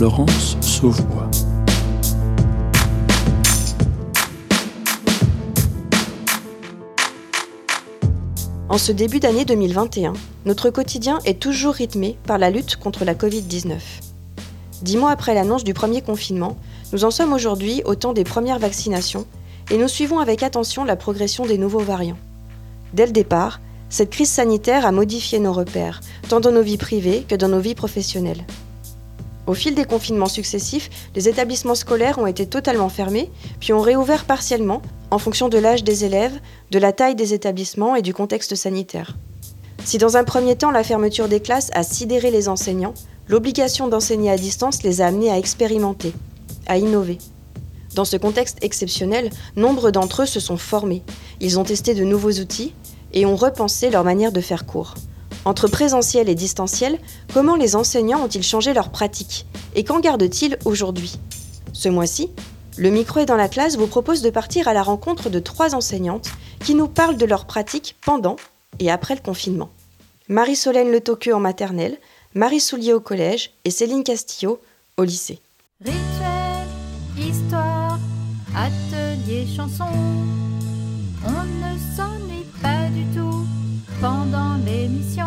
[0.00, 1.28] Florence Sauvebois.
[8.70, 10.14] En ce début d'année 2021,
[10.46, 13.74] notre quotidien est toujours rythmé par la lutte contre la Covid-19.
[14.80, 16.56] Dix mois après l'annonce du premier confinement,
[16.94, 19.26] nous en sommes aujourd'hui au temps des premières vaccinations
[19.70, 22.16] et nous suivons avec attention la progression des nouveaux variants.
[22.94, 27.26] Dès le départ, cette crise sanitaire a modifié nos repères, tant dans nos vies privées
[27.28, 28.46] que dans nos vies professionnelles.
[29.50, 34.24] Au fil des confinements successifs, les établissements scolaires ont été totalement fermés, puis ont réouvert
[34.24, 36.38] partiellement en fonction de l'âge des élèves,
[36.70, 39.16] de la taille des établissements et du contexte sanitaire.
[39.84, 42.94] Si dans un premier temps la fermeture des classes a sidéré les enseignants,
[43.26, 46.12] l'obligation d'enseigner à distance les a amenés à expérimenter,
[46.68, 47.18] à innover.
[47.96, 51.02] Dans ce contexte exceptionnel, nombre d'entre eux se sont formés.
[51.40, 52.72] Ils ont testé de nouveaux outils
[53.12, 54.94] et ont repensé leur manière de faire cours.
[55.44, 56.98] Entre présentiel et distanciel,
[57.32, 61.18] comment les enseignants ont-ils changé leur pratique Et qu'en gardent-ils aujourd'hui?
[61.72, 62.30] Ce mois-ci,
[62.76, 65.74] le micro est dans la classe vous propose de partir à la rencontre de trois
[65.74, 66.30] enseignantes
[66.64, 68.36] qui nous parlent de leur pratique pendant
[68.78, 69.70] et après le confinement.
[70.28, 71.98] Marie-Solène Le Toqueux en maternelle,
[72.34, 74.60] Marie Soulier au collège et Céline Castillo
[74.96, 75.40] au lycée.
[75.84, 76.68] Rituel,
[77.18, 77.98] histoire,
[78.54, 79.84] atelier, chanson.
[81.26, 83.29] On ne pas du tout
[84.00, 85.26] pendant l'émission.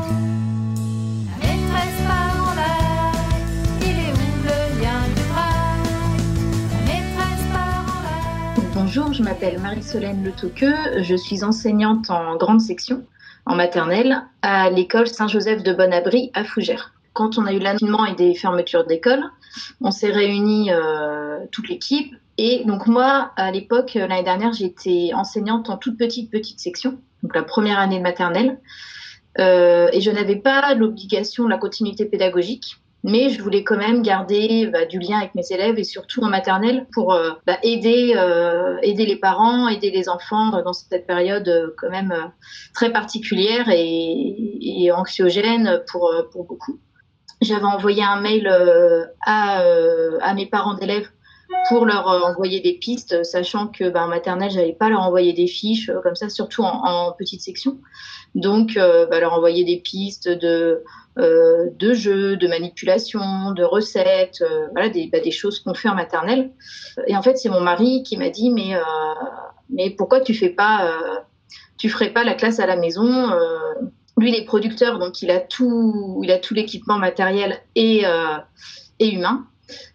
[8.75, 13.03] Bonjour, je m'appelle Marie-Solène Le Toqueux, je suis enseignante en grande section,
[13.45, 16.94] en maternelle, à l'école Saint-Joseph de Bonabri à Fougères.
[17.13, 19.23] Quand on a eu l'annulement et des fermetures d'école,
[19.81, 22.16] on s'est réunis euh, toute l'équipe.
[22.38, 27.35] Et donc moi, à l'époque, l'année dernière, j'étais enseignante en toute petite, petite section, donc
[27.35, 28.59] la première année de maternelle.
[29.39, 34.02] Euh, et je n'avais pas l'obligation de la continuité pédagogique mais je voulais quand même
[34.02, 38.13] garder bah, du lien avec mes élèves et surtout en maternelle pour euh, bah, aider,
[38.16, 42.13] euh, aider les parents, aider les enfants dans cette période quand même
[42.73, 46.79] très particulière et, anxiogène pour, beaucoup.
[47.41, 48.47] J'avais envoyé un mail
[49.25, 51.09] à mes parents d'élèves
[51.68, 55.34] pour leur euh, envoyer des pistes, sachant que bah, en maternelle, j'avais pas leur envoyer
[55.34, 57.80] des fiches euh, comme ça, surtout en, petite section.
[58.36, 60.84] Donc, euh, bah, leur envoyer des pistes de
[61.16, 66.53] de jeux, de manipulation, de recettes, voilà, des, bah, des choses qu'on fait en maternelle.
[67.06, 68.72] Et en fait, c'est mon mari qui m'a dit mais,
[69.70, 70.91] mais pourquoi tu fais pas,
[71.78, 73.30] tu ferais pas la classe à la maison
[74.18, 78.06] Lui, il est producteur, donc il a tout, il a tout l'équipement matériel et,
[78.97, 79.46] et humain.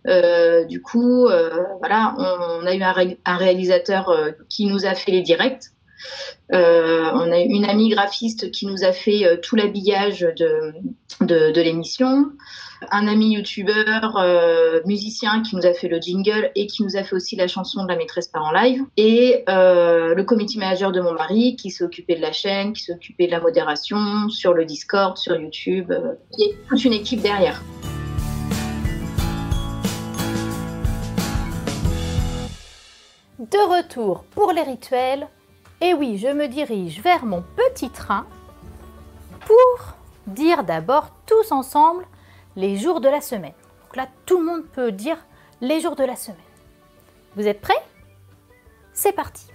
[0.06, 4.86] Euh, du coup, euh, voilà, on, a eu un, ré un réalisateur euh, qui nous
[4.86, 5.64] a fait les directs.
[6.50, 10.72] On a une amie graphiste qui nous a fait tout l'habillage de,
[11.20, 12.26] de, l'émission,
[12.92, 14.24] un ami youtubeur
[14.86, 17.82] musicien qui nous a fait le jingle et qui nous a fait aussi la chanson
[17.82, 21.84] de la maîtresse par en live, et le committee manager de mon mari qui s'est
[21.84, 25.90] occupé de la chaîne, qui s'est occupé de la modération sur le Discord, sur YouTube,
[25.90, 27.62] euh, et toute une équipe derrière.
[33.50, 35.26] De retour pour les rituels.
[35.80, 38.26] Et oui, je me dirige vers mon petit train
[39.40, 39.94] pour
[40.26, 42.06] dire d'abord tous ensemble
[42.56, 43.54] les jours de la semaine.
[43.84, 45.16] Donc là, tout le monde peut dire
[45.60, 46.38] les jours de la semaine.
[47.36, 47.82] Vous êtes prêts?
[48.92, 49.46] C'est parti.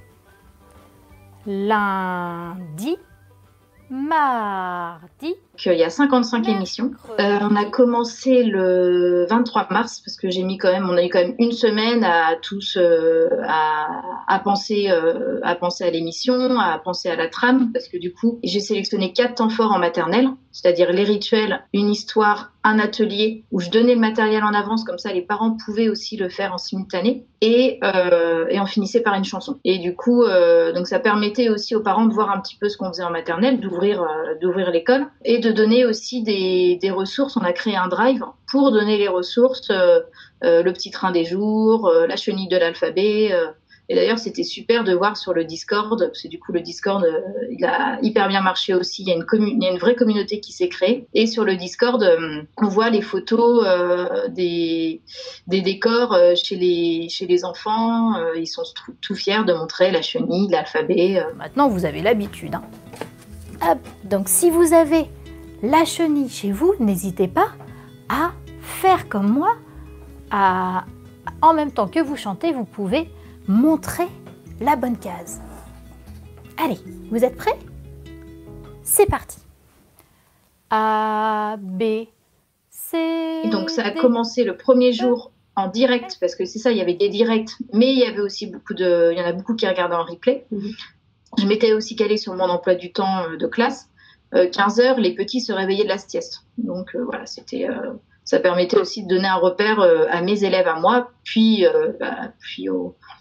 [1.45, 2.97] Lundi,
[3.89, 5.35] mardi.
[5.65, 6.91] Il y a 55 émissions.
[7.19, 11.03] Euh, on a commencé le 23 mars parce que j'ai mis quand même, on a
[11.03, 15.91] eu quand même une semaine à tous euh, à, à, penser euh, à penser à
[15.91, 19.71] l'émission, à penser à la trame parce que du coup j'ai sélectionné quatre temps forts
[19.71, 24.53] en maternelle, c'est-à-dire les rituels, une histoire, un atelier où je donnais le matériel en
[24.53, 28.65] avance comme ça les parents pouvaient aussi le faire en simultané et euh, et on
[28.65, 29.59] finissait par une chanson.
[29.65, 32.69] Et du coup euh, donc ça permettait aussi aux parents de voir un petit peu
[32.69, 37.37] ce qu'on faisait en maternelle, d'ouvrir euh, d'ouvrir l'école et de donner aussi des, ressources.
[37.37, 39.99] On a créé un drive pour donner les ressources, euh,
[40.43, 43.31] euh, le petit train des jours, euh, la chenille de l'alphabet.
[43.89, 47.05] et d'ailleurs, c'était super de voir sur le Discord, parce que du coup, le Discord,
[47.51, 49.03] il a hyper bien marché aussi.
[49.03, 51.07] Il y a une, vraie communauté qui s'est créée.
[51.13, 52.03] Et sur le Discord,
[52.57, 53.65] on voit les photos
[54.29, 55.01] des,
[55.47, 58.13] décors chez, les, enfants.
[58.35, 58.63] ils sont
[59.01, 61.23] tout, fiers de montrer la chenille, l'alphabet.
[61.35, 62.55] Maintenant, vous avez l'habitude.
[62.55, 62.63] Hein.
[64.03, 65.07] Donc, si vous avez
[65.63, 67.47] la chenille chez vous, n'hésitez pas
[68.09, 69.55] à faire comme moi.
[70.29, 70.85] À,
[71.41, 73.09] en même temps que vous chantez, vous pouvez
[73.47, 74.07] montrer
[74.59, 75.41] la bonne case.
[76.63, 76.77] Allez,
[77.09, 77.57] vous êtes prêts?
[78.83, 79.39] C'est parti.
[80.69, 82.07] A, B,
[82.69, 82.97] C,
[83.51, 86.81] donc ça a commencé le premier jour en direct, parce que c'est ça, il y
[86.81, 89.11] avait des directs, mais il y avait aussi beaucoup de.
[89.11, 90.45] Il y en a beaucoup qui regardaient en replay.
[90.51, 90.71] Mhm.
[91.37, 93.89] Je m'étais aussi calée sur mon emploi du temps euh, de classe.
[94.33, 96.45] 15 heures, les petits se réveillaient de la sieste.
[96.57, 97.69] Donc euh, voilà, c'était.
[97.69, 97.93] euh,
[98.25, 101.91] ça permettait aussi de donner un repère euh, à mes élèves, à moi, puis, euh,
[101.99, 102.31] bah,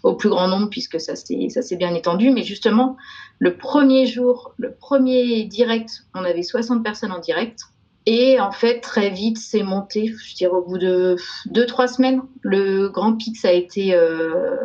[0.03, 2.31] au, plus grand nombre, puisque ça s'est bien étendu.
[2.31, 2.95] Mais justement,
[3.39, 7.59] le premier jour, le premier direct, on avait 60 personnes en direct.
[8.05, 11.15] Et en fait, très vite, c'est monté, je dirais au bout de
[11.45, 12.21] deux, trois semaines.
[12.41, 14.57] Le grand pic, ça a été euh,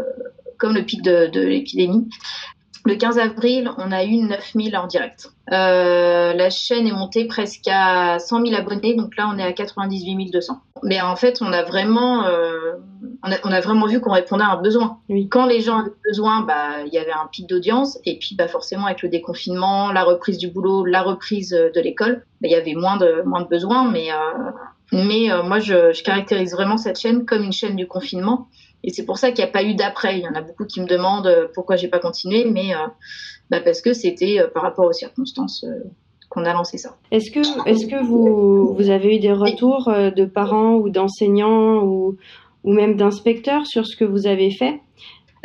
[0.59, 2.09] comme le pic de l'épidémie.
[2.85, 5.31] Le 15 avril, on a eu 9000 en direct.
[5.53, 9.53] Euh, la chaîne est montée presque à 100 000 abonnés, donc là, on est à
[9.53, 10.61] 98 200.
[10.85, 12.75] Mais en fait, on a vraiment, euh,
[13.25, 14.99] on, a, on a vraiment vu qu'on répondait à un besoin.
[15.09, 15.29] Oui.
[15.29, 18.49] Quand les gens avaient besoin, bah, il y avait un pic d'audience, et puis bah,
[18.49, 22.51] forcément, avec le déconfinement, la reprise du boulot, la reprise euh, de l'école, bah, il
[22.51, 23.91] y avait moins de, moins de besoins.
[23.91, 24.51] Mais, euh,
[24.93, 28.49] mais moi, je, je caractérise vraiment cette chaîne comme une chaîne du confinement.
[28.85, 30.19] Et c'est pour ça qu'il n'y a pas eu d'après.
[30.19, 32.79] Il y en a beaucoup qui me demandent euh, pourquoi j'ai pas continué, mais euh,
[33.51, 35.65] bah parce que c'était euh, par rapport aux circonstances
[36.29, 36.97] qu'on a lancé ça.
[37.11, 42.17] Est-ce que, vous, vous avez eu des retours de parents ou d'enseignants ou,
[42.65, 44.81] ou même d'inspecteurs sur ce que vous avez fait?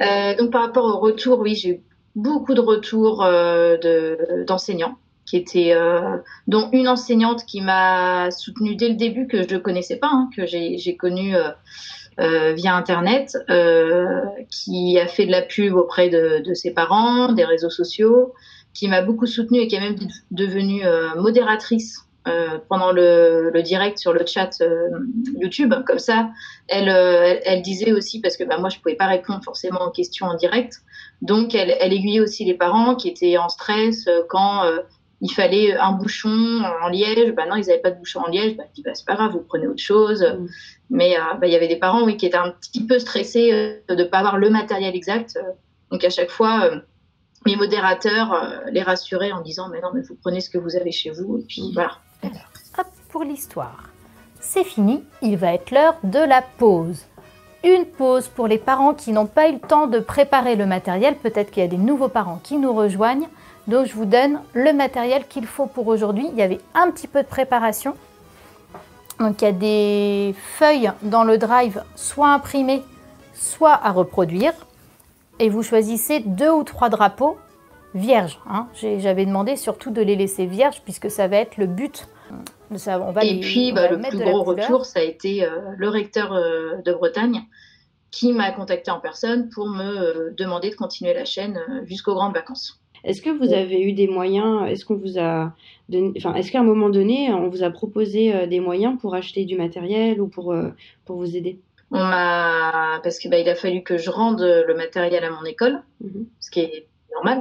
[0.01, 1.81] Euh, donc par rapport au retour, oui, j'ai eu
[2.15, 8.89] beaucoup de retours euh, de- d'enseignants qui euh, dont une enseignante qui m'a soutenue dès
[8.89, 11.33] le début que je ne connaissais pas, hein, que j'ai connue
[12.19, 17.45] euh, via internet, euh, qui a fait de la pub auprès de, ses parents, des
[17.45, 18.33] réseaux sociaux,
[18.73, 19.95] qui m'a beaucoup soutenue et qui est même
[20.31, 21.99] devenue euh, modératrice
[22.69, 24.51] pendant le, direct sur le chat
[25.41, 25.73] YouTube.
[25.85, 26.29] Comme ça,
[26.69, 30.35] elle, disait aussi, parce que bah, moi je pouvais pas répondre forcément aux questions en
[30.35, 30.77] direct,
[31.21, 34.63] donc elle, aiguillait aussi les parents qui étaient en stress quand
[35.23, 37.31] il fallait un bouchon en liège.
[37.31, 38.57] Bah non, ils n'avaient pas de bouchon en liège.
[38.57, 40.21] Bah, bah, c'est pas grave, vous prenez autre chose.
[40.21, 40.47] Mm.
[40.89, 43.53] Mais euh, bah, il y avait des parents oui, qui étaient un petit peu stressés
[43.53, 45.37] euh, de ne pas avoir le matériel exact.
[45.37, 45.51] Euh,
[45.91, 46.79] donc à chaque fois, euh,
[47.45, 50.75] mes modérateurs euh, les rassuraient en disant, mais non, mais vous prenez ce que vous
[50.75, 51.37] avez chez vous.
[51.37, 51.99] Et puis voilà.
[52.77, 53.89] Hop, pour l'histoire.
[54.41, 57.05] C'est fini, il va être l'heure de la pause.
[57.63, 61.15] Une pause pour les parents qui n'ont pas eu le temps de préparer le matériel.
[61.15, 63.29] Peut-être qu'il y a des nouveaux parents qui nous rejoignent.
[63.67, 66.27] Donc je vous donne le matériel qu'il faut pour aujourd'hui.
[66.31, 67.95] Il y avait un petit peu de préparation.
[69.19, 72.83] Donc il y a des feuilles dans le drive, soit imprimées,
[73.33, 74.53] soit à reproduire.
[75.39, 77.37] Et vous choisissez deux ou trois drapeaux
[77.95, 78.39] vierges.
[78.49, 78.67] hein.
[78.75, 82.07] J'avais demandé surtout de les laisser vierges puisque ça va être le but.
[82.71, 82.99] de ça.
[82.99, 85.45] On va Et les- puis, on bah, va le plus gros retour, ça a été
[85.45, 87.43] euh, le recteur euh, de Bretagne
[88.11, 92.13] qui m'a contacté en personne pour me euh, demander de continuer la chaîne euh, jusqu'aux
[92.15, 92.79] grandes vacances.
[93.03, 95.53] Est-ce que vous avez eu des moyens Est-ce qu'on vous a
[95.89, 99.13] donné, enfin, est-ce qu'à un moment donné, on vous a proposé euh, des moyens pour
[99.15, 100.69] acheter du matériel ou pour, euh,
[101.05, 101.59] pour vous aider?
[101.91, 105.43] On m'a parce que bah, il a fallu que je rende le matériel à mon
[105.45, 106.25] école, Mhm.
[106.39, 106.87] ce qui est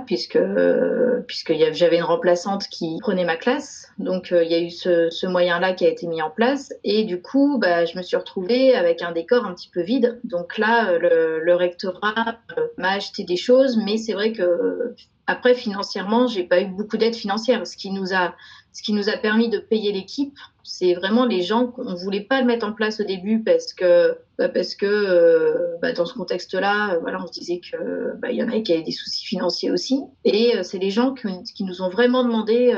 [0.06, 4.60] puisque euh, puisque j'avais une remplaçante qui prenait ma classe, donc euh, il y a
[4.60, 6.72] eu ce, ce moyen-là qui a été mis en place.
[6.84, 10.20] Et du coup bah, je me suis retrouvée avec un décor un petit peu vide.
[10.24, 14.42] Donc là euh, le, le rectorat euh, m'a acheté des choses, mais c'est vrai que
[14.42, 14.96] euh,
[15.26, 18.34] après financièrement j'ai pas eu beaucoup d'aide financière, ce qui nous a
[18.72, 22.42] ce qui nous a permis de payer l'équipe, c'est vraiment les gens qu'on voulait pas
[22.42, 26.94] mettre en place au début parce que bah, parce que euh, bah, dans ce contexte-là,
[26.94, 29.24] euh, voilà, on se disait que bah, il y en avait qui avaient des soucis
[29.24, 32.74] financiers aussi, et euh, c'est les gens qui, nous ont vraiment demandé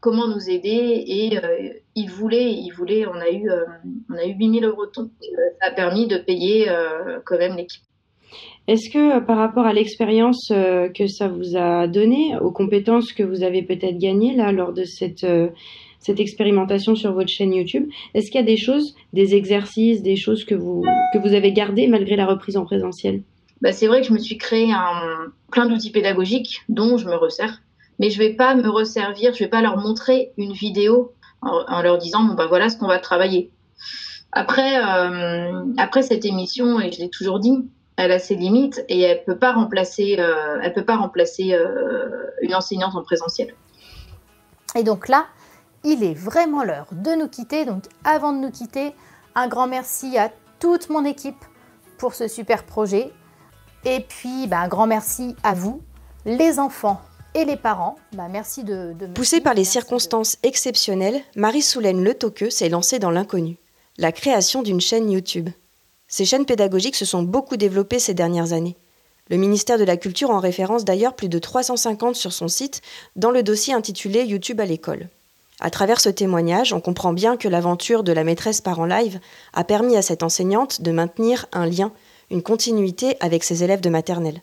[0.00, 1.40] comment nous aider et
[1.94, 3.50] ils voulaient, ils voulaient, on a eu
[4.10, 5.00] on a eu 8000 euros de.
[5.00, 5.06] Euh,
[5.60, 6.66] Ça a permis de payer
[7.24, 7.82] quand même l'équipe.
[8.66, 13.44] Est-ce que par rapport à l'expérience que ça vous a donné, aux compétences que vous
[13.44, 15.24] avez peut-être gagnées là lors de cette,
[16.02, 20.16] cette expérimentation sur votre chaîne YouTube, est-ce qu'il y a des choses, des exercices, des
[20.16, 23.22] choses que vous, que vous avez gardées malgré la reprise en présentiel?
[23.60, 27.14] Bah, c'est vrai que je me suis créé un, plein d'outils pédagogiques dont je me
[27.14, 27.62] resserre,
[28.00, 31.82] mais je vais pas me resservir, je vais pas leur montrer une vidéo en, en
[31.82, 33.50] leur disant bon bah voilà ce qu'on va travailler.
[34.32, 39.00] Après, euh, après cette émission, et je l'ai toujours dit, elle a ses limites et
[39.00, 42.08] elle peut pas remplacer, euh, elle peut pas remplacer euh,
[42.40, 43.54] une enseignante en présentiel.
[44.74, 45.26] Et donc là,
[45.84, 47.64] il est vraiment l'heure de nous quitter.
[47.64, 48.92] Donc avant de nous quitter,
[49.34, 51.44] un grand merci à toute mon équipe
[51.98, 53.10] pour ce super projet.
[53.84, 55.82] Et puis, bah, un grand merci à vous,
[56.24, 57.00] les enfants
[57.34, 57.96] et les parents.
[58.12, 62.68] Bah, merci de, de me Poussée par les de- circonstances exceptionnelles, Marie-Soulaine Le Toqueux s'est
[62.68, 63.56] lancée dans l'inconnu,
[63.98, 65.50] la création d'une chaîne YouTube.
[66.06, 68.76] Ces chaînes pédagogiques se sont beaucoup développées ces dernières années.
[69.30, 72.82] Le ministère de la Culture en référence d'ailleurs plus de 350 sur son site
[73.16, 75.08] dans le dossier intitulé YouTube à l'école.
[75.60, 79.20] À travers ce témoignage, on comprend bien que l'aventure de la maîtresse par en live
[79.52, 81.92] a permis à cette enseignante de maintenir un lien,
[82.30, 84.42] une continuité avec ses élèves de maternelle.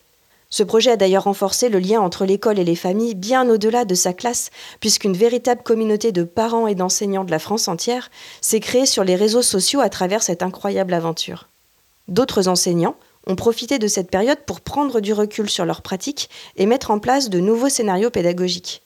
[0.51, 3.93] Ce projet a d'ailleurs renforcé le lien entre l'école et les familles bien au-delà de
[3.93, 4.49] sa classe,
[4.79, 8.09] puisqu'une véritable communauté de parents et d'enseignants de la France entière
[8.41, 11.49] s'est créée sur les réseaux sociaux à travers cette incroyable aventure.
[12.07, 12.95] D'autres enseignants
[13.27, 16.97] ont profité de cette période pour prendre du recul sur leurs pratiques et mettre en
[16.97, 18.81] place de nouveaux scénarios pédagogiques.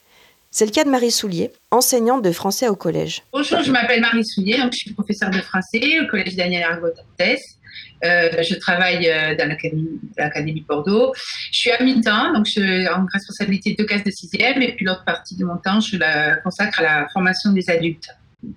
[0.55, 3.23] C'est le cas de Marie Soulier, enseignante de français au collège.
[3.33, 6.99] Bonjour, je m'appelle Marie Soulier, donc je suis professeure de français au collège Daniel Argotes.
[7.19, 11.11] Euh, je travaille euh, dans l'Académie de Bordeaux.
[11.51, 14.85] Je suis à mi-temps, donc je suis en responsabilité de classes de sixième, et puis
[14.85, 18.09] l'autre partie de mon temps, je la consacre à la formation des adultes.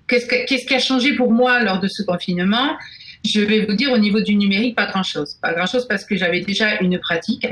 [0.06, 2.76] Qu'est-ce qui a changé pour moi lors de ce confinement?
[3.24, 5.38] Je vais vous dire au niveau du numérique, pas grand-chose.
[5.40, 7.46] Pas grand-chose parce que j'avais déjà une pratique.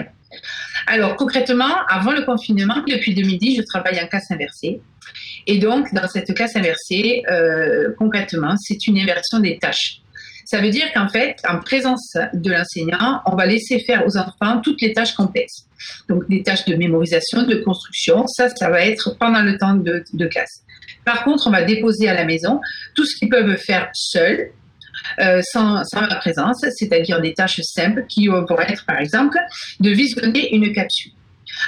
[0.87, 4.81] Alors concrètement, avant le confinement, depuis 2010, je travaille en classe inversée.
[5.47, 10.01] Et donc, dans cette classe inversée, euh, concrètement, c'est une inversion des tâches.
[10.47, 14.61] Ça veut dire qu'en fait, en présence de l'enseignant, on va laisser faire aux enfants
[14.63, 15.67] toutes les tâches complexes.
[16.09, 20.05] Donc, des tâches de mémorisation, de construction, ça, ça va être pendant le temps de,
[20.13, 20.63] de classe.
[21.05, 22.61] Par contre, on va déposer à la maison
[22.95, 24.51] tout ce qu'ils peuvent faire seuls,
[25.21, 29.39] euh, sans, sans, ma présence, c'est-à-dire des tâches simples qui vont être, par exemple,
[29.81, 31.13] de visionner une capsule.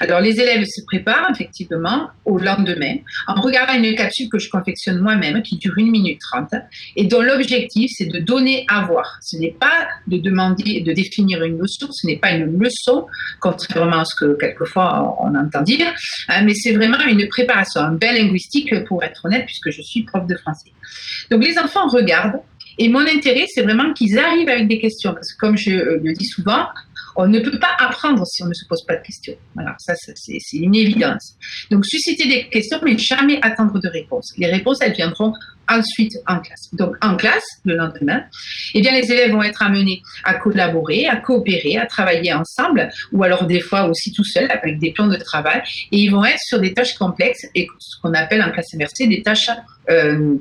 [0.00, 5.00] Alors, les élèves se préparent effectivement au lendemain en regardant une capsule que je confectionne
[5.00, 6.54] moi-même qui dure une minute trente
[6.96, 9.18] et dont l'objectif, c'est de donner à voir.
[9.22, 13.06] Ce n'est pas de demander, de définir une notion, ce n'est pas une leçon,
[13.40, 15.92] contrairement à ce que quelquefois on entend dire,
[16.28, 20.02] hein, mais c'est vraiment une préparation, un bain linguistique pour être honnête, puisque je suis
[20.02, 20.72] prof de français.
[21.30, 22.40] Donc, les enfants regardent
[22.78, 25.14] et mon intérêt, c'est vraiment qu'ils arrivent avec des questions.
[25.14, 26.66] Parce que comme je le dis souvent,
[27.16, 29.34] on ne peut pas apprendre si on ne se pose pas de questions.
[29.54, 31.34] Voilà, ça c'est une évidence.
[31.70, 34.34] Donc susciter des questions, mais jamais attendre de réponses.
[34.36, 35.32] Les réponses, elles viendront
[35.68, 36.68] ensuite en classe.
[36.74, 38.22] Donc en classe, le lendemain,
[38.74, 43.24] eh bien les élèves vont être amenés à collaborer, à coopérer, à travailler ensemble, ou
[43.24, 46.38] alors des fois aussi tout seuls avec des plans de travail, et ils vont être
[46.40, 49.50] sur des tâches complexes et ce qu'on appelle en classe inversée des tâches
[49.88, 50.36] euh,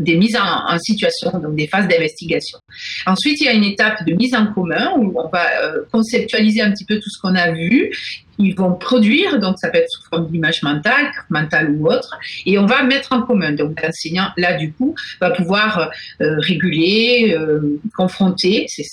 [0.00, 2.58] des mises en, situation, donc des phases d'investigation.
[3.06, 6.62] Ensuite, il y a une étape de mise en commun où on va euh, conceptualiser
[6.62, 7.90] un petit peu tout ce qu'on a vu.
[8.38, 12.58] Ils vont produire, donc ça peut être sous forme d'image mentale, mentale ou autre, et
[12.58, 13.52] on va mettre en commun.
[13.52, 18.84] Donc l'enseignant, là, du coup, va pouvoir euh, réguler, euh, confronter, c'est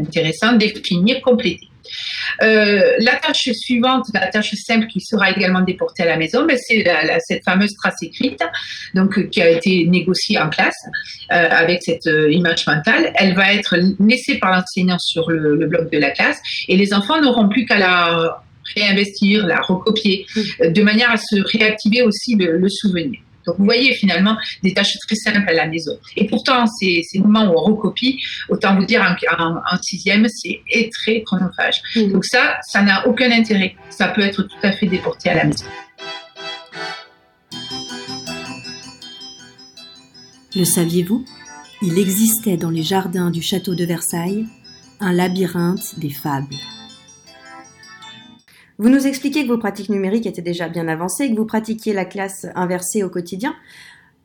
[0.00, 1.68] intéressant, définir, compléter.
[2.42, 6.56] Euh, la tâche suivante, la tâche simple qui sera également déportée à la maison, ben,
[6.58, 6.84] c'est
[7.20, 8.42] cette fameuse trace écrite,
[8.94, 10.76] donc euh, qui a été négociée en classe
[11.32, 13.12] euh, avec cette image mentale.
[13.16, 16.38] Elle va être laissée par l'enseignant sur le, bloc de la classe
[16.68, 18.42] et les enfants n'auront plus qu'à la
[18.76, 20.72] réinvestir, la recopier, mmh.
[20.72, 23.20] de manière à se réactiver aussi le souvenir.
[23.46, 25.98] Donc, vous voyez finalement des tâches très simples à la maison.
[26.16, 30.60] Et pourtant, ces, ces moments où on recopie, autant vous dire en, sixième, c'est
[30.92, 31.80] très chronophage.
[31.94, 32.12] Mmh.
[32.12, 33.76] Donc ça, ça n'a aucun intérêt.
[33.90, 35.66] Ça peut être tout à fait déporté à la maison.
[40.54, 41.24] Le saviez-vous?
[41.82, 44.46] Il existait dans les jardins du château de Versailles
[45.00, 46.54] un labyrinthe des fables.
[48.78, 52.04] Vous nous expliquez que vos pratiques numériques étaient déjà bien avancées, que vous pratiquiez la
[52.04, 53.54] classe inversée au quotidien.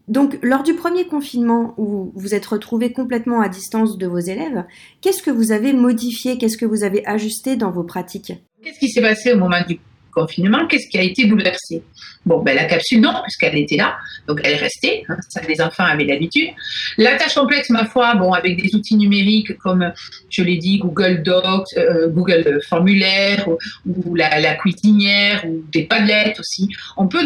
[0.07, 4.65] Donc, lors du premier confinement où vous êtes retrouvé complètement à distance de vos élèves,
[4.99, 8.33] qu'est-ce que vous avez modifié, qu'est-ce que vous avez ajusté dans vos pratiques?
[8.61, 9.79] Qu'est-ce qui s'est passé au moment du
[10.11, 11.83] confinement, qu'est-ce qui a été bouleversé?
[12.25, 15.59] Bon, ben, la capsule, non, puisqu'elle était là, donc elle est restée, hein, ça les
[15.59, 16.49] enfants avaient l'habitude.
[16.97, 19.91] La tâche complexe, ma foi, bon, avec des outils numériques comme,
[20.29, 26.67] je l'ai dit, Google Docs, euh, Google Formulaire, ou, la, cuisinière, ou des padlettes aussi,
[26.97, 27.25] on peut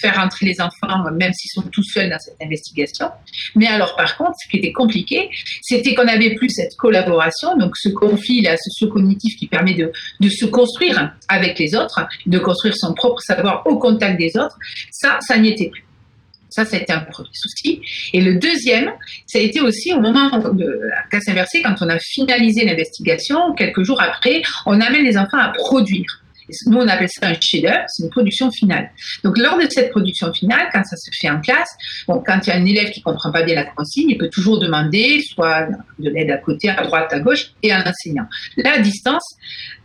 [0.00, 3.08] faire entrer les enfants, même s'ils sont tout seuls dans cette investigation.
[3.56, 5.28] Mais alors, par contre, ce qui était compliqué,
[5.62, 10.28] c'était qu'on n'avait plus cette collaboration, donc ce conflit, là, ce cognitif qui permet de
[10.28, 14.56] se construire avec les autres, de construire son propre savoir au contact des autres,
[14.90, 15.84] ça, ça n'y était plus.
[16.48, 17.82] Ça, ça a été un premier souci.
[18.12, 18.90] Et le deuxième,
[19.26, 23.52] ça a été aussi au moment de la casse inversée, quand on a finalisé l'investigation,
[23.54, 26.22] quelques jours après, on amène les enfants à produire.
[26.66, 28.90] Nous, on appelle ça un chef-d'œuvre, c'est une production finale.
[29.24, 31.68] Donc, lors de cette production finale, quand ça se fait en classe,
[32.06, 34.30] bon, quand il y a un élève qui comprend pas bien la consigne, il peut
[34.30, 35.68] toujours demander soit
[35.98, 38.26] de l'aide à côté, à droite, à gauche, et à l'enseignant.
[38.64, 39.34] À distance,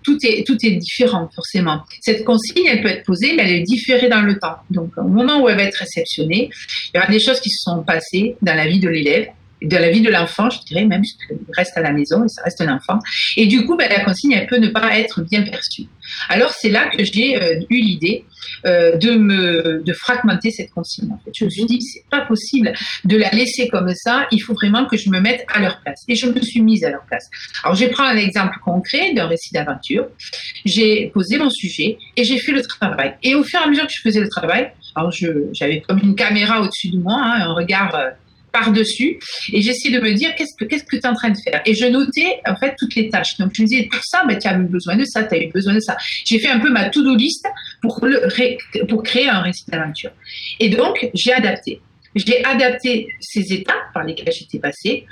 [0.03, 1.81] tout est, différent, forcément.
[2.01, 4.57] Cette consigne, elle peut être posée, mais elle est différée dans le temps.
[4.69, 6.49] Donc, au moment où elle va être réceptionnée,
[6.93, 9.27] il y aura des choses qui se sont passées dans la vie de l'élève
[9.61, 12.41] de la vie de l'enfant, je dirais même, qu'il reste à la maison et ça
[12.43, 12.99] reste un enfant.
[13.37, 15.83] Et du coup, ben, la consigne, elle peut ne pas être bien perçue.
[16.29, 18.25] Alors c'est là que j'ai euh, eu l'idée
[18.65, 21.09] euh, de me de fragmenter cette consigne.
[21.33, 22.73] Je me suis dit c'est pas possible
[23.05, 24.27] de la laisser comme ça.
[24.31, 26.03] Il faut vraiment que je me mette à leur place.
[26.07, 27.29] Et je me suis mise à leur place.
[27.63, 30.07] Alors je prends un exemple concret d'un récit d'aventure.
[30.65, 33.15] J'ai posé mon sujet et j'ai fait le travail.
[33.23, 35.11] Et au fur et à mesure que je faisais le travail, alors
[35.53, 38.09] j'avais comme une caméra au-dessus de moi, hein, un regard euh,
[38.51, 39.19] par-dessus.
[39.53, 41.61] Et j'essayais de me dire qu'est-ce que que tu es en train de faire?
[41.65, 43.37] Et je notais en fait toutes les tâches.
[43.37, 45.39] Donc je me disais pour ça ben, tu as eu besoin de ça tu as
[45.39, 45.97] eu besoin de ça.
[46.25, 47.45] J'ai fait un peu ma to-do list
[47.81, 48.27] pour le
[48.87, 50.11] pour créer un récit d'aventure.
[50.59, 51.81] Et donc j'ai adapté.
[52.15, 55.05] J'ai adapté ces étapes par lesquelles j'étais passée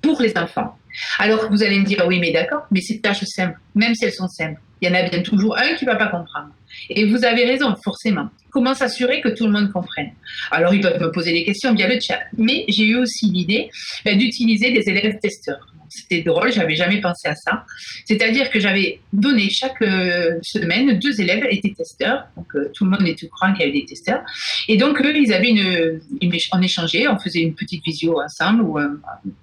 [0.00, 0.78] pour les enfants.
[1.18, 4.12] Alors vous allez me dire oui mais d'accord mais ces tâches simples même si elles
[4.12, 6.50] sont simples il y en a bien toujours un qui va pas comprendre
[6.90, 10.12] et vous avez raison forcément comment s'assurer que tout le monde comprenne?
[10.50, 12.20] Alors, ils peuvent me poser des questions via le chat.
[12.38, 13.68] Mais j'ai eu aussi l'idée
[14.02, 15.66] ben, d'utiliser des élèves testeurs.
[15.90, 17.64] C'était drôle, j'avais jamais pensé à ça.
[18.06, 22.92] C'est-à-dire que j'avais donné chaque euh, semaine deux élèves étaient testeurs, donc euh, tout le
[22.92, 24.22] monde était au courant qu'il y avait des testeurs.
[24.68, 28.62] Et donc eux, ils avaient une, une, on échangeait, on faisait une petite visio ensemble
[28.62, 28.88] ou, euh,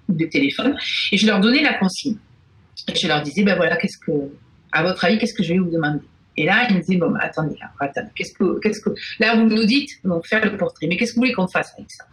[0.08, 0.76] des téléphones,
[1.12, 2.16] et je leur donnais la consigne.
[2.92, 4.12] Et je leur disais, ben voilà, qu'est-ce que,
[4.74, 6.00] à votre avis, qu'est-ce que je vais vous demander?
[6.36, 8.90] Et là, il me dit, bon, bah, attendez, attendez qu'est-ce que, qu'est-ce que,
[9.20, 11.72] là, vous nous dites, donc, faire le portrait, mais qu'est-ce que vous voulez qu'on fasse
[11.78, 12.04] avec ça?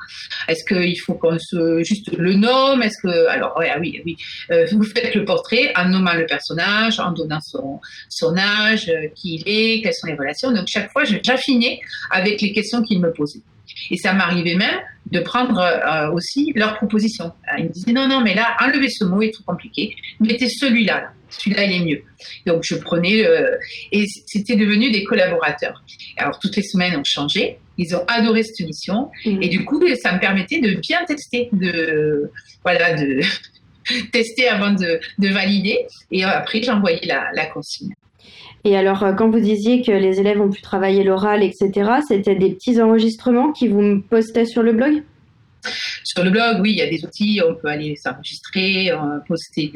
[0.47, 2.83] Est-ce qu'il faut qu'on se, juste le nomme?
[2.83, 4.15] Est-ce que, alors, ah oui, oui,
[4.51, 9.07] euh, vous faites le portrait en nommant le personnage, en donnant son, son âge, euh,
[9.15, 10.51] qui il est, quelles sont les relations.
[10.51, 11.79] Donc, chaque fois, j'affinais
[12.11, 13.41] avec les questions qu'il me posait.
[13.89, 14.79] Et ça m'arrivait même
[15.11, 17.31] de prendre euh, aussi leurs propositions.
[17.57, 19.95] Ils me disaient non, non, mais là, enlevez ce mot, est trop compliqué.
[20.19, 21.11] Mettez celui-là.
[21.29, 22.03] Celui-là, il est mieux.
[22.45, 23.25] Donc, je prenais.
[23.25, 23.55] Euh,
[23.91, 25.83] et c'était devenu des collaborateurs.
[26.17, 27.59] Alors, toutes les semaines, on changeait.
[27.77, 29.09] Ils ont adoré cette émission.
[29.25, 29.41] Mmh.
[29.41, 32.31] Et du coup, ça me permettait de bien tester, de,
[32.63, 33.21] voilà, de
[34.11, 35.77] tester avant de, de valider.
[36.11, 37.93] Et après, j'envoyais la, la consigne.
[38.63, 41.71] Et alors, euh, quand vous disiez que les élèves ont pu travailler l'oral, etc.,
[42.07, 45.03] c'était des petits enregistrements qui vous postaient sur le blog?
[46.03, 49.71] Sur le blog, oui, il y a des outils, on peut aller s'enregistrer, euh, poster,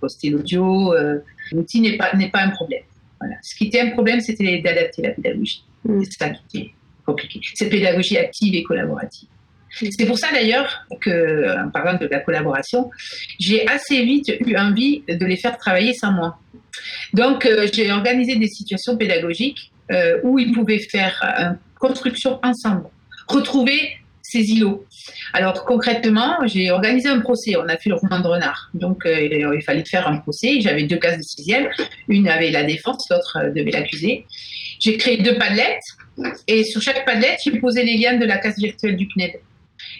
[0.00, 0.92] poster l'audio.
[0.94, 1.18] Euh,
[1.52, 2.82] L'outil n'est pas, pas un problème.
[3.20, 3.36] Voilà.
[3.42, 5.64] Ce qui était un problème, c'était d'adapter la pédagogie.
[5.84, 6.02] Mm.
[6.04, 6.70] C'est ça qui était
[7.04, 7.40] compliqué.
[7.54, 9.28] Cette pédagogie active et collaborative.
[9.70, 12.90] C'est pour ça d'ailleurs que, en parlant de la collaboration,
[13.38, 16.38] j'ai assez vite eu envie de les faire travailler sans moi.
[17.12, 22.84] Donc, euh, j'ai organisé des situations pédagogiques euh, où ils pouvaient faire une construction ensemble,
[23.28, 24.84] retrouver ces îlots.
[25.32, 27.56] Alors concrètement, j'ai organisé un procès.
[27.56, 28.68] On a fait le roman de renard.
[28.74, 30.60] Donc euh, il fallait faire un procès.
[30.60, 31.68] J'avais deux cases de sixième.
[32.08, 34.26] Une avait la défense, l'autre devait l'accuser.
[34.80, 35.82] J'ai créé deux padlettes
[36.46, 39.40] et sur chaque padlette, j'ai posé les liens de la case virtuelle du CNED.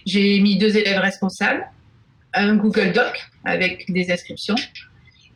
[0.06, 1.66] J'ai mis deux élèves responsables,
[2.34, 4.56] un Google Doc avec des inscriptions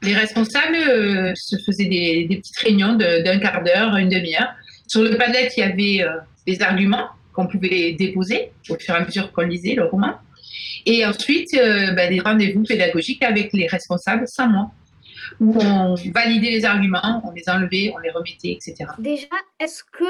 [0.03, 4.53] les responsables euh, se faisaient des, petites réunions d'un quart d'heure, une demi-heure.
[4.87, 8.98] Sur le Padlet, il y avait euh, des arguments qu'on pouvait déposer au fur et
[8.98, 10.14] à mesure qu'on lisait le roman.
[10.85, 14.70] Et ensuite, euh, ben, des rendez-vous pédagogiques avec les responsables sans moi,
[15.40, 18.90] où on validait les arguments, on les enlevait, on les remettait, etc.
[18.98, 19.29] Déjà,
[19.61, 20.05] est-ce que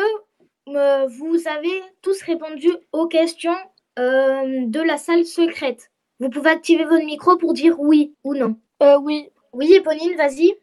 [0.66, 3.56] vous avez tous répondu aux questions
[3.96, 8.56] de la salle secrète Vous pouvez activer votre micro pour dire oui ou non.
[9.00, 9.28] oui.
[9.52, 10.54] Oui, Éponine, vas-y.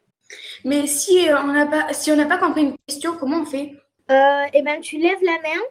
[0.65, 3.73] Mais si on n'a pas, si on n'a pas compris une question, comment on fait?
[4.09, 5.61] Euh, Eh ben, tu lèves la main.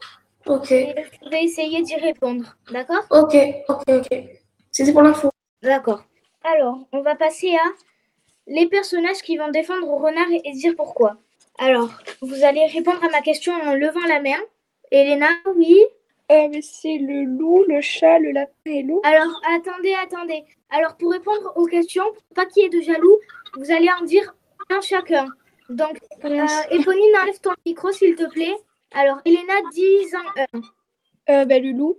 [0.47, 0.71] Ok.
[0.71, 0.95] Et
[1.25, 2.57] je vais essayer d'y répondre.
[2.71, 3.05] D'accord?
[3.11, 3.37] Ok,
[3.69, 4.25] ok, ok.
[4.71, 5.31] C'était pour l'info.
[5.63, 6.05] D'accord.
[6.45, 7.69] Alors, on va passer à
[8.47, 11.17] les personnages qui vont défendre Renard et dire pourquoi.
[11.59, 11.91] Alors,
[12.23, 14.39] vous allez répondre à ma question en levant la main.
[14.93, 15.85] Elena, oui?
[16.31, 19.01] Euh, mais c'est le loup, le chat, le lapin et l'eau.
[19.05, 20.45] Alors, attendez, attendez.
[20.71, 23.19] Alors, pour répondre aux questions, pas qu'il y ait de jaloux,
[23.57, 24.35] vous allez en dire
[24.71, 25.27] un chacun.
[25.69, 28.57] Donc, euh, Éponine, enlève ton micro, s'il te plaît.
[28.93, 30.61] Alors, Elena, dis en un.
[31.31, 31.99] Euh, ben, le loup.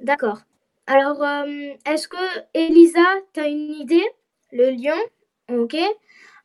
[0.00, 0.40] D'accord.
[0.86, 2.16] Alors, euh, est-ce que
[2.54, 3.00] Elisa,
[3.32, 4.06] tu as une idée?
[4.50, 4.98] Le lion?
[5.50, 5.76] Ok.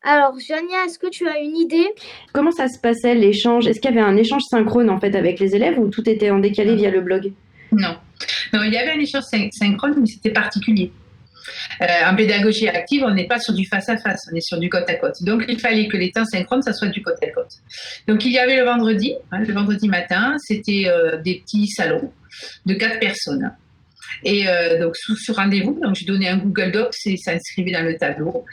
[0.03, 1.87] Alors, Jania, est-ce que tu as une idée?
[2.33, 3.67] Comment ça se passait l'échange?
[3.67, 6.29] Est-ce qu'il y avait un échange synchrone en fait avec les élèves ou tout était
[6.29, 7.33] en décalé via le blog?
[7.71, 7.95] Non.
[8.53, 10.91] Non, il y avait un échange synchrone, mais c'était particulier.
[11.81, 14.59] Euh, en pédagogie active, on n'est pas sur du face à face, on est sur
[14.59, 15.15] du côte à côte.
[15.21, 17.51] Donc, il fallait que les temps synchrones, ça soit du côte à côte.
[18.07, 22.11] Donc, il y avait le vendredi, hein, le vendredi matin, c'était euh, des petits salons
[22.65, 23.51] de quatre personnes.
[24.23, 27.71] Et euh, donc, sous ce rendez-vous, donc je donnais un Google Docs et ça inscrivait
[27.71, 28.45] dans le tableau.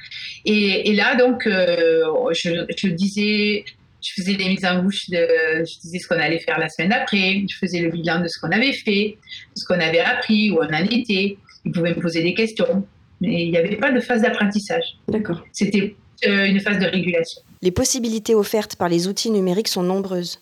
[0.45, 3.65] Et, là, donc, euh, je, je, disais,
[4.03, 5.27] je faisais des mises en bouche, de,
[5.65, 8.39] je disais ce qu'on allait faire la semaine d'après, je faisais le bilan de ce
[8.39, 9.17] qu'on avait fait,
[9.55, 11.37] de ce qu'on avait appris, où on en était.
[11.65, 12.87] Ils pouvaient me poser des questions,
[13.21, 14.99] mais il n'y avait pas de phase d'apprentissage.
[15.09, 15.43] D'accord.
[15.53, 15.95] C'était
[16.27, 17.41] euh, une phase de régulation.
[17.63, 20.41] Les possibilités offertes par les outils numériques sont nombreuses.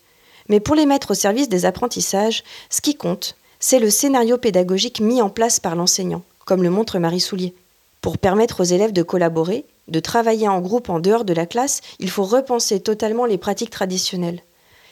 [0.49, 4.99] Mais pour les mettre au service des apprentissages, ce qui compte, c'est le scénario pédagogique
[4.99, 7.55] mis en place par l'enseignant, comme le montre Marie Soulier.
[8.01, 11.79] Pour permettre aux élèves de collaborer, de travailler en groupe en dehors de la classe,
[11.99, 14.41] il faut repenser totalement les pratiques traditionnelles.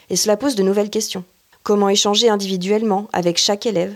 [0.10, 1.26] Et cela pose de nouvelles questions.
[1.64, 3.94] Comment échanger individuellement avec chaque élève?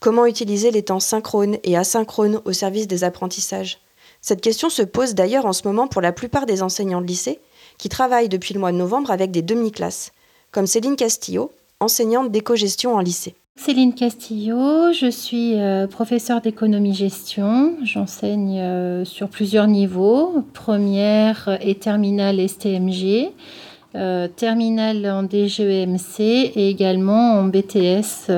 [0.00, 3.80] Comment utiliser les temps synchrones et asynchrones au service des apprentissages?
[4.22, 7.38] Cette question se pose d'ailleurs en ce moment pour la plupart des enseignants de lycée
[7.76, 10.12] qui travaillent depuis le mois de novembre avec des demi-classes,
[10.52, 13.34] comme Céline Castillo, enseignante d'éco-gestion en lycée.
[13.58, 17.78] Céline Castillo, je suis euh, professeure d'économie-gestion.
[17.82, 23.32] J'enseigne euh, sur plusieurs niveaux, première et terminale STMG,
[23.94, 28.30] euh, terminale en DGEMC et également en BTS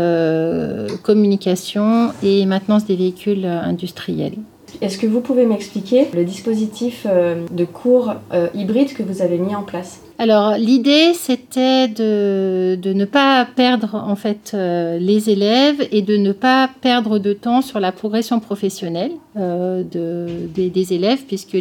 [1.03, 4.39] communication et maintenance des véhicules industriels.
[4.81, 8.15] Est-ce que vous pouvez m'expliquer le dispositif de cours
[8.55, 10.01] hybride que vous avez mis en place?
[10.21, 16.33] Alors l'idée c'était de, ne pas perdre en fait euh, les élèves et de ne
[16.33, 21.57] pas perdre de temps sur la progression professionnelle euh, de, des, des, élèves puisque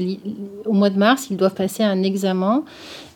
[0.65, 2.63] au mois de mars ils doivent passer un examen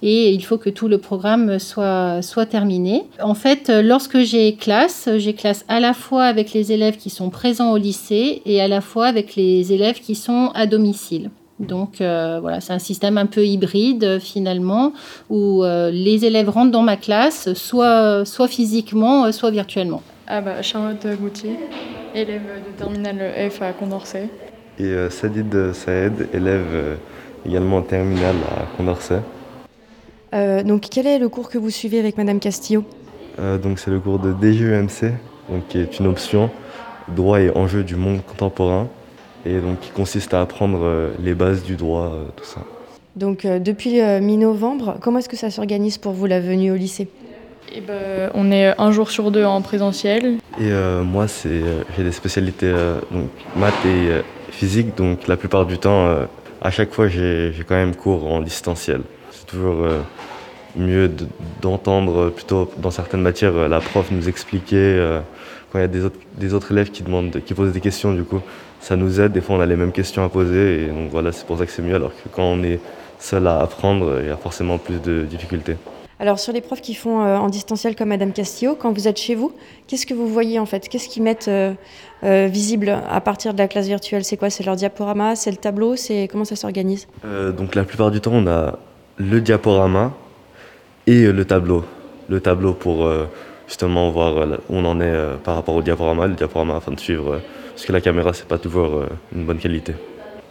[0.02, 3.04] et il faut que tout le programme soit, soit terminé.
[3.22, 7.30] En fait lorsque j'ai classe, j'ai classe à la fois avec les élèves qui sont
[7.30, 11.30] présents au lycée et à la fois avec les élèves qui sont à domicile.
[11.62, 14.94] Donc euh, voilà, c'est un système un peu hybride finalement,
[15.30, 20.02] où euh, les élèves rentrent dans ma classe, soit, soit physiquement, soit virtuellement.
[20.28, 21.58] Ah bah, Charlotte Gauthier,
[22.16, 24.30] élève de terminale F à Condorcet.
[24.80, 26.98] Et euh, Sadid Saed, élève
[27.46, 29.22] également en terminale à Condorcet.
[30.34, 32.84] Donc quel est le cours que vous suivez avec Madame Castillo?
[33.38, 35.14] Donc c'est le cours de DGEMC,
[35.50, 36.50] donc, qui est une option
[37.10, 38.88] droit et enjeux du monde contemporain
[39.46, 42.62] et donc qui consiste à apprendre euh, les bases du droit, euh, tout ça.
[43.16, 47.08] Donc euh, depuis mi-novembre, comment est-ce que ça s'organise pour vous la venue au lycée?
[47.74, 50.40] Et eh ben, on est un jour sur deux en présentiel.
[50.60, 50.72] Et
[51.06, 51.62] moi, c'est,
[51.96, 52.70] j'ai des spécialités
[53.12, 56.06] donc, maths et physique, donc la plupart du temps,
[56.62, 59.04] à chaque fois, j'ai, j'ai quand même cours en distanciel.
[59.52, 59.86] C'est toujours
[60.78, 61.12] mieux
[61.62, 65.20] d'entendre plutôt dans certaines matières la prof nous expliquer
[65.72, 68.14] quand il y a des autres, des autres élèves qui, demandent, qui posent des questions,
[68.14, 68.40] du coup,
[68.80, 69.32] ça nous aide.
[69.32, 70.84] Des fois, on a les mêmes questions à poser.
[70.84, 71.96] Et donc voilà, c'est pour ça que c'est mieux.
[71.96, 72.80] Alors que quand on est
[73.20, 75.76] seul à apprendre, il y a forcément plus de difficultés.
[76.20, 79.18] Alors sur les profs qui font euh, en distanciel comme Madame Castillo, quand vous êtes
[79.18, 79.54] chez vous,
[79.88, 80.88] qu'est-ce que vous voyez en fait?
[80.88, 81.74] Qu'est-ce qu'ils mettent euh,
[82.24, 84.24] euh, visible à partir de la classe virtuelle?
[84.24, 84.52] C'est quoi?
[84.52, 85.36] C'est leur diaporama?
[85.36, 85.96] C'est le tableau?
[85.96, 87.08] C'est comment ça s'organise?
[87.58, 88.78] Donc la plupart du temps, on a
[89.30, 90.14] le diaporama
[91.08, 91.86] et le tableau.
[92.30, 93.10] Le tableau pour
[93.68, 97.42] justement voir où on en est par rapport au diaporama, le diaporama afin de suivre
[97.82, 99.96] parce que la caméra, c'est pas toujours euh, une bonne qualité.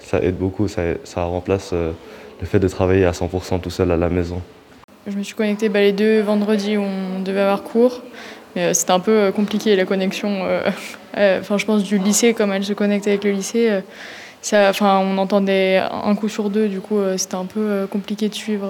[0.00, 1.92] Ça aide beaucoup, ça, remplace euh,
[2.40, 4.42] le fait de travailler à 100% tout seul à la maison.
[5.06, 8.02] Je me suis connectée bah, les deux vendredis où on devait avoir cours.
[8.56, 10.44] Mais euh, c'était un peu compliqué la connexion.
[11.12, 13.80] Enfin, je pense du lycée, comme elle se connecte avec le lycée,
[14.42, 16.68] ça, enfin, on entendait un coup sur deux.
[16.68, 18.68] Du coup, c'était un peu compliqué de suivre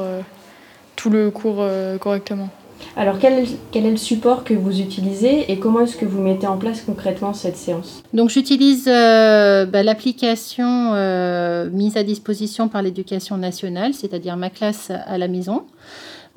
[0.96, 1.64] tout le cours
[2.00, 2.48] correctement.
[2.96, 6.56] Alors quel, est le support que vous utilisez et comment est-ce que vous mettez en
[6.56, 8.02] place concrètement cette séance?
[8.12, 14.90] Donc j'utilise euh, bah, l'application euh, mise à disposition par l'éducation nationale, c'est-à-dire ma classe
[14.90, 15.64] à la maison,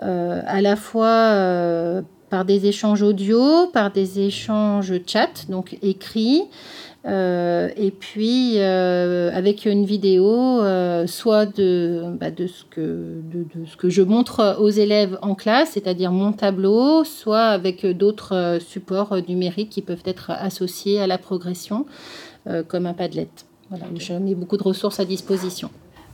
[0.04, 6.44] euh, à la fois par des échanges audio, par des échanges chat, donc écrits,
[7.06, 13.46] euh, et puis euh, avec une vidéo, euh, soit de, bah, de, ce que, de,
[13.56, 18.60] de, ce que je montre aux élèves en classe, c'est-à-dire mon tableau, soit avec d'autres
[18.66, 21.86] supports numériques qui peuvent être associés à la progression,
[22.68, 23.30] comme un Padlet.
[23.70, 25.70] Voilà, je mets beaucoup de ressources à disposition.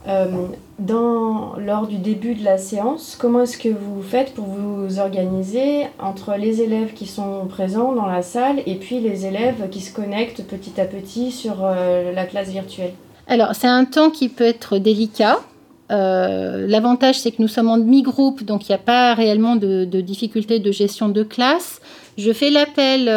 [0.08, 0.46] Euh,
[0.78, 5.82] dans, lors du début de la séance, comment est-ce que vous faites pour vous organiser
[5.98, 9.94] entre les élèves qui sont présents dans la salle et puis les élèves qui se
[9.94, 12.92] connectent petit à petit sur euh, la classe virtuelle?
[13.26, 15.38] Alors, c'est un temps qui peut être délicat.
[15.90, 19.84] Euh, l'avantage, c'est que nous sommes en demi-groupe, donc il n'y a pas réellement de,
[19.84, 21.80] de difficulté de gestion de classe.
[22.16, 23.08] Je fais l'appel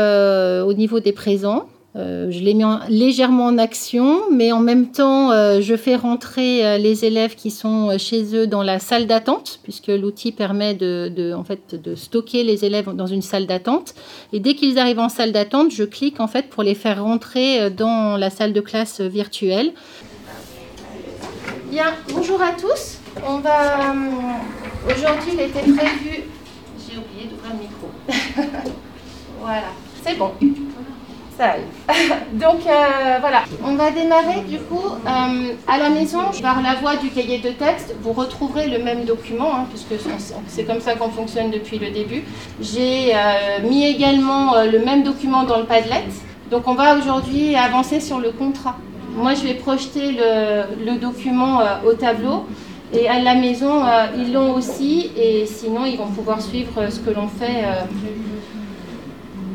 [0.65, 1.65] au niveau des présents.
[1.95, 6.65] Euh, je l'ai mis légèrement en action, mais en même temps, euh, je fais rentrer
[6.65, 11.33] euh, les élèves qui sont chez eux dans la salle d'attente, puisque l'outil permet de,
[11.35, 13.93] en fait, de stocker les élèves dans une salle d'attente.
[14.31, 17.69] Et dès qu'ils arrivent en salle d'attente, je clique en fait pour les faire rentrer
[17.69, 19.73] dans la salle de classe virtuelle.
[21.69, 22.99] Bien, bonjour à tous.
[23.27, 23.93] On va
[24.85, 26.23] aujourd'hui, il était prévu.
[26.79, 28.71] J'ai oublié d'ouvrir le micro.
[29.39, 29.67] voilà,
[30.03, 30.31] c'est bon.
[32.33, 36.95] Donc euh, voilà, on va démarrer du coup euh, à la maison par la voie
[36.95, 37.95] du cahier de texte.
[38.01, 40.01] Vous retrouverez le même document, hein, puisque
[40.47, 42.23] c'est comme ça qu'on fonctionne depuis le début.
[42.61, 46.05] J'ai euh, mis également le même document dans le Padlet.
[46.51, 48.77] Donc on va aujourd'hui avancer sur le contrat.
[49.15, 52.45] Moi je vais projeter le document au tableau.
[52.95, 53.81] Et à la maison,
[54.15, 57.65] ils l'ont aussi, et sinon ils vont pouvoir suivre ce que l'on fait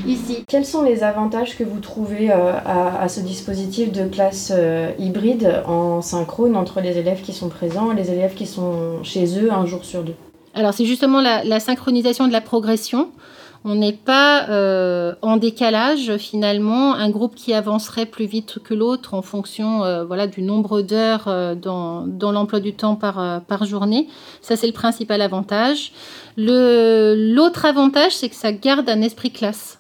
[0.07, 0.45] ici.
[0.47, 5.63] Quels sont les avantages que vous trouvez euh, à, ce dispositif de classe euh, hybride
[5.67, 9.53] en synchrone entre les élèves qui sont présents et les élèves qui sont chez eux
[9.53, 10.15] un jour sur deux?
[10.55, 13.11] Alors c'est justement la, synchronisation de la progression.
[13.65, 19.15] On n'est pas euh, en décalage finalement, un groupe qui avancerait plus vite que l'autre
[19.15, 24.07] en fonction voilà, du nombre d'heures dans, dans l'emploi du temps par, par journée.
[24.43, 25.93] Ça, c'est le principal avantage.
[26.37, 29.78] L'autre avantage, c'est que ça garde un esprit classe.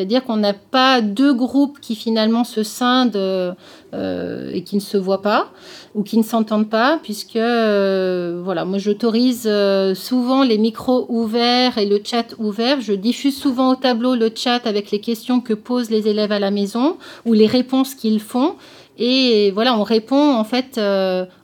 [0.00, 4.96] C'est-à-dire qu'on n'a pas deux groupes qui finalement se scindent euh, et qui ne se
[4.96, 5.50] voient pas
[5.94, 11.76] ou qui ne s'entendent pas, puisque euh, voilà, moi j'autorise euh, souvent les micros ouverts
[11.76, 12.80] et le chat ouvert.
[12.80, 16.38] Je diffuse souvent au tableau le chat avec les questions que posent les élèves à
[16.38, 18.54] la maison ou les réponses qu'ils font.
[18.96, 20.80] Et voilà, on répond en fait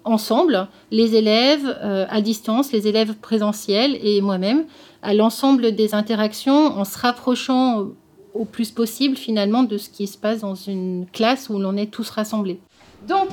[0.05, 1.77] ensemble, les élèves
[2.09, 4.65] à distance, les élèves présentiels et moi-même,
[5.03, 7.89] à l'ensemble des interactions en se rapprochant
[8.37, 11.91] au plus possible finalement de ce qui se passe dans une classe où l'on est
[11.91, 12.61] tous rassemblés.
[13.09, 13.29] Donc,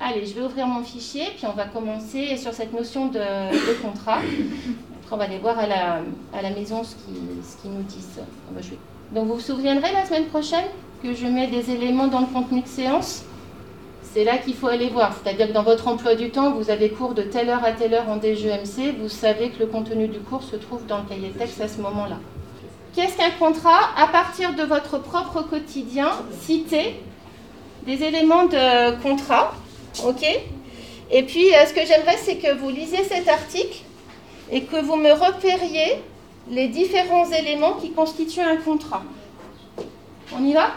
[0.00, 4.18] allez, je vais ouvrir mon fichier, puis on va commencer sur cette notion de, contrat.
[4.18, 6.00] Après, on va aller voir à la,
[6.32, 8.18] à la maison ce qu'ils nous disent.
[8.18, 8.60] Ah bah,
[9.14, 10.64] Donc, vous vous souviendrez la semaine prochaine
[11.02, 13.24] que je mets des éléments dans le contenu de séance?
[14.02, 15.12] C'est là qu'il faut aller voir.
[15.12, 17.94] C'est-à-dire que dans votre emploi du temps, vous avez cours de telle heure à telle
[17.94, 21.30] heure en DGMC, vous savez que le contenu du cours se trouve dans le cahier
[21.30, 22.18] de texte à ce moment-là.
[22.94, 26.10] Qu'est-ce qu'un contrat À partir de votre propre quotidien,
[26.42, 27.00] citez
[27.86, 29.52] des éléments de contrat.
[30.04, 30.24] OK?
[31.10, 33.82] Et puis, euh, ce que j'aimerais, c'est que vous lisiez cet article
[34.50, 36.02] et que vous me repériez
[36.50, 39.02] les différents éléments qui constituent un contrat.
[40.36, 40.70] On y va?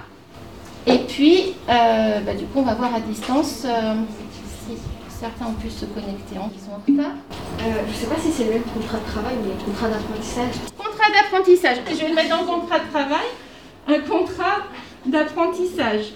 [0.86, 3.94] Et puis, euh, bah, du coup, on va voir à distance euh,
[4.66, 4.78] si
[5.20, 7.14] certains ont pu se connecter en, sont en retard.
[7.60, 10.77] je ne sais pas si c'est le même contrat de travail ou le contrat d'apprentissage
[10.98, 11.78] contrat d'apprentissage.
[11.90, 13.28] Je vais mettre dans le contrat de travail
[13.88, 14.58] un contrat
[15.06, 16.14] d'apprentissage.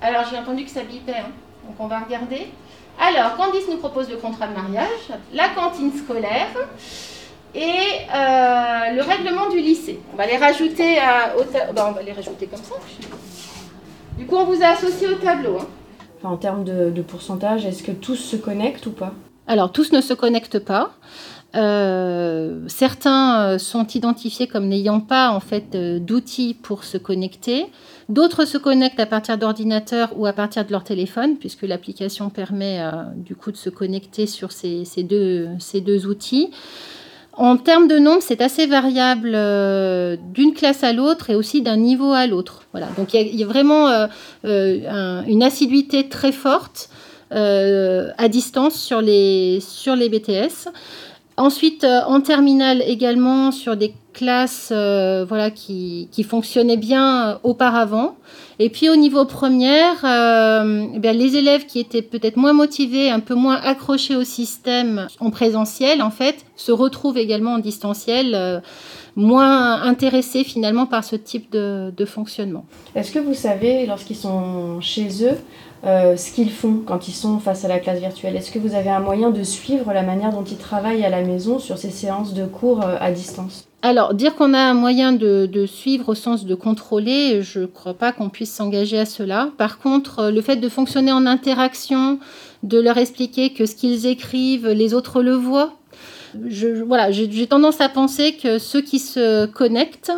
[0.00, 1.30] Alors, j'ai entendu que ça bipait, hein.
[1.64, 2.48] donc on va regarder.
[3.00, 6.48] Alors, Candice nous propose le contrat de mariage, la cantine scolaire
[7.54, 10.00] et euh, le règlement du lycée.
[10.12, 12.74] On va les rajouter à, au ben, on va les rajouter comme ça.
[14.18, 15.58] Du coup, on vous a associé au tableau.
[15.60, 15.66] Hein.
[16.24, 19.12] en termes de, de pourcentage, est-ce que tous se connectent ou pas?
[19.46, 20.90] Alors, tous ne se connectent pas.
[21.58, 27.66] Euh, certains euh, sont identifiés comme n'ayant pas en fait euh, d'outils pour se connecter.
[28.08, 32.80] D'autres se connectent à partir d'ordinateur ou à partir de leur téléphone, puisque l'application permet
[33.16, 36.50] du coup de se connecter sur ces, deux, outils.
[37.34, 39.32] En termes de nombre, c'est assez variable
[40.32, 42.62] d'une classe à l'autre et aussi d'un niveau à l'autre.
[42.96, 44.08] Donc il y, a vraiment
[44.42, 46.88] une assiduité très forte
[47.30, 49.60] à distance sur les
[50.08, 50.70] BTS.
[51.38, 58.16] Ensuite, euh, en terminale également sur des classes euh, voilà, qui, fonctionnaient bien euh, auparavant.
[58.58, 63.34] Et puis au niveau première, eh les élèves qui étaient peut-être moins motivés, un peu
[63.34, 68.60] moins accrochés au système en présentiel, en fait, se retrouvent également en distanciel,
[69.14, 72.64] moins intéressés finalement par ce type de, de fonctionnement.
[72.96, 75.38] Est-ce que vous savez, lorsqu'ils sont chez eux,
[75.84, 78.34] euh, ce qu'ils font quand ils sont face à la classe virtuelle.
[78.34, 81.22] Est-ce que vous avez un moyen de suivre la manière dont ils travaillent à la
[81.22, 83.68] maison sur ces séances de cours euh, à distance?
[83.82, 87.94] Alors, dire qu'on a un moyen de, suivre au sens de contrôler, je ne crois
[87.94, 89.50] pas qu'on puisse s'engager à cela.
[89.56, 92.18] Par contre, euh, le fait de fonctionner en interaction,
[92.64, 95.74] de leur expliquer que ce qu'ils écrivent, les autres le voient,
[96.86, 100.12] voilà, j'ai tendance à penser que ceux qui se connectent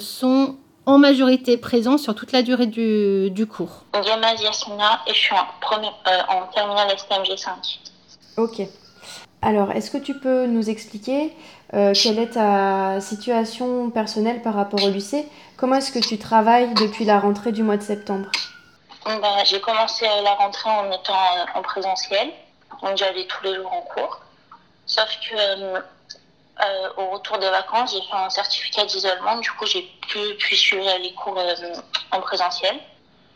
[0.00, 3.84] sont en majorité présent sur toute la durée du, du cours.
[4.02, 7.80] Diamaz Yasmina et je suis en, euh, en terminale STMG 5.
[8.36, 8.62] Ok.
[9.42, 11.34] Alors, est-ce que tu peux nous expliquer
[11.74, 15.28] euh, quelle est ta situation personnelle par rapport au lycée?
[15.56, 18.30] Comment est-ce que tu travailles depuis la rentrée du mois de septembre?
[19.04, 21.14] Ben, J'ai commencé la rentrée en étant
[21.56, 22.30] en présentiel,
[22.82, 24.20] donc j'allais tous les jours en cours.
[24.86, 25.80] Sauf que euh,
[26.60, 29.36] euh, au retour des vacances, j'ai fait un certificat d'isolement.
[29.36, 31.54] Du coup, j'ai pu, pu suivre les cours euh,
[32.10, 32.78] en présentiel.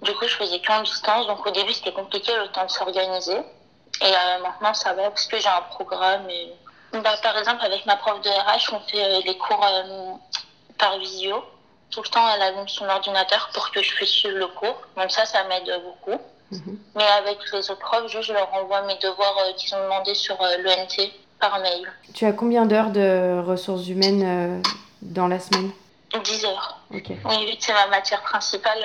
[0.03, 1.27] Du coup, je faisais qu'en distance.
[1.27, 3.39] Donc, au début, c'était compliqué le temps de s'organiser.
[4.03, 6.29] Et euh, maintenant, ça va parce que j'ai un programme.
[6.29, 6.53] Et...
[6.93, 9.67] Bah, par exemple, avec ma prof de RH, on fait les cours
[10.79, 11.43] par visio.
[11.91, 14.79] tout le temps, elle allume son ordinateur pour que je puisse suivre le cours.
[14.97, 16.21] Donc ça, ça m'aide beaucoup.
[16.51, 16.79] Mhm.
[16.95, 21.11] Mais avec les autres profs, je, leur envoie mes devoirs qu'ils ont demandé sur l'ENT
[21.41, 21.93] par mail.
[22.15, 24.63] Tu as combien d'heures de ressources humaines
[25.03, 25.71] dans la semaine?
[26.25, 26.81] 10 heures.
[26.91, 28.79] Oui, vu que c'est ma matière principale,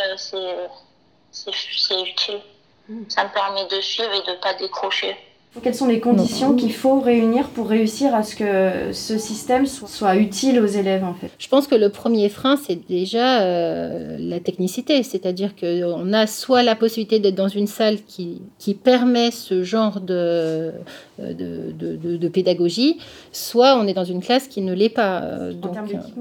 [1.31, 2.41] c'est utile.
[2.89, 3.03] Hmm.
[3.07, 5.15] Ça me permet de suivre et de ne pas décrocher.
[5.61, 10.15] Quelles sont les conditions qu'il faut réunir pour réussir à ce que ce système soit,
[10.15, 11.29] utile aux élèves en fait?
[11.37, 16.63] Je pense que le premier frein, c'est déjà euh, la technicité, c'est-à-dire qu'on a soit
[16.63, 20.71] la possibilité d'être dans une salle qui, qui permet ce genre de,
[21.19, 22.97] de, de, de, pédagogie,
[23.33, 25.21] soit on est dans une classe qui ne l'est pas.
[25.21, 25.75] Euh, donc,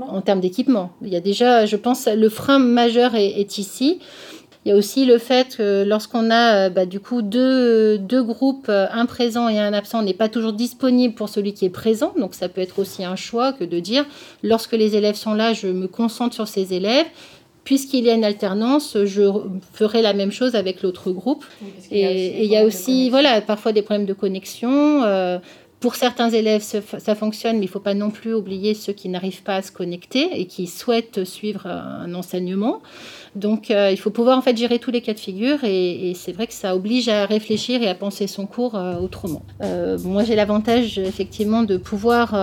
[0.08, 0.90] en termes d'équipement.
[1.02, 4.00] Il y a déjà, je pense, le frein majeur est, est ici.
[4.64, 8.22] Il y a aussi le fait que lorsqu'on a euh, bah, du coup deux, deux
[8.22, 11.70] groupes, euh, un présent et un absent, n'est pas toujours disponible pour celui qui est
[11.70, 12.12] présent.
[12.18, 14.04] Donc ça peut être aussi un choix que de dire,
[14.42, 17.06] lorsque les élèves sont là, je me concentre sur ces élèves.
[17.64, 19.22] Puisqu'il y a une alternance, je
[19.74, 21.44] ferai la même chose avec l'autre groupe.
[21.90, 25.04] et il y a aussi, voilà, parfois des problèmes de connexion.
[25.04, 25.38] Euh,
[25.80, 29.08] pour certains élèves, ça fonctionne, mais il ne faut pas non plus oublier ceux qui
[29.08, 32.82] n'arrivent pas à se connecter et qui souhaitent suivre un enseignement.
[33.36, 36.32] Donc, euh, il faut pouvoir en fait gérer tous les cas de figure et, c'est
[36.32, 39.42] vrai que ça oblige à réfléchir et à penser son cours euh, autrement.
[39.62, 42.34] Euh, moi, j'ai l'avantage effectivement de pouvoir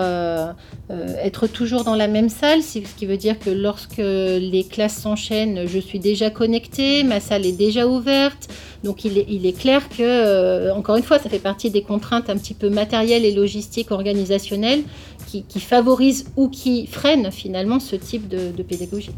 [0.89, 5.67] être toujours dans la même salle, ce qui veut dire que lorsque les classes s'enchaînent,
[5.67, 8.47] je suis déjà connectée, ma salle est déjà ouverte.
[8.84, 12.30] Donc, il est, il est clair que, encore une fois, ça fait partie des contraintes
[12.30, 14.84] un petit peu matérielles et logistiques, organisationnelles
[15.28, 19.12] qui, favorisent ou qui freinent finalement ce type de pédagogie.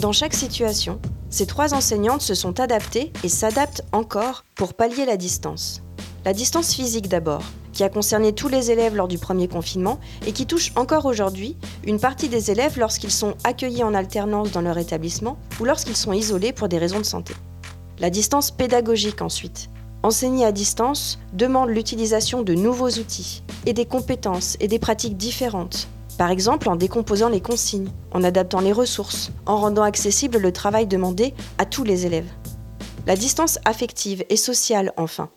[0.00, 0.98] Dans chaque situation,
[1.28, 5.82] ces trois enseignantes se sont adaptées et s'adaptent encore pour pallier la distance.
[6.24, 10.32] La distance physique d'abord, qui a concerné tous les élèves lors du premier confinement et
[10.32, 14.78] qui touche encore aujourd'hui une partie des élèves lorsqu'ils sont accueillis en alternance dans leur
[14.78, 17.34] établissement ou lorsqu'ils sont isolés pour des raisons de santé.
[17.98, 19.68] La distance pédagogique ensuite.
[20.02, 25.88] Enseigner à distance demande l'utilisation de nouveaux outils et des compétences et des pratiques différentes
[26.20, 30.86] par exemple en décomposant les consignes, en adaptant les ressources, en rendant accessible le travail
[30.86, 32.30] demandé à tous les élèves.
[33.06, 35.30] La distance affective et sociale enfin.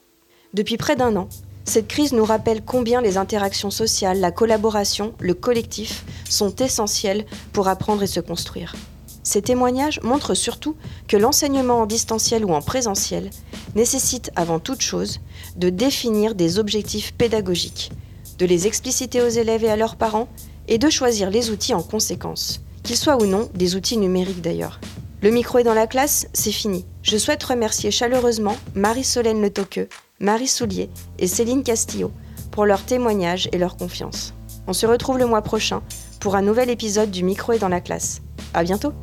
[0.53, 1.29] Depuis près d'un an,
[1.63, 7.69] cette crise nous rappelle combien les interactions sociales, la collaboration, le collectif sont essentiels pour
[7.69, 8.75] apprendre et se construire.
[9.23, 10.75] Ces témoignages montrent surtout
[11.07, 13.29] que l'enseignement en distanciel ou en présentiel
[13.75, 15.21] nécessite avant toute chose
[15.55, 17.91] de définir des objectifs pédagogiques,
[18.37, 20.27] de les expliciter aux élèves et à leurs parents
[20.67, 24.79] et de choisir les outils en conséquence, qu'ils soient ou non des outils numériques d'ailleurs.
[25.21, 26.85] Le micro est dans la classe, c'est fini.
[27.01, 29.87] Je souhaite remercier chaleureusement Marie-Solène Le Toqueux,
[30.19, 32.11] Marie Soulier et Céline Castillo
[32.51, 34.33] pour leur témoignage et leur confiance.
[34.67, 35.81] On se retrouve le mois prochain
[36.19, 38.21] pour un nouvel épisode du Micro est dans la classe.
[38.53, 38.93] À bientôt.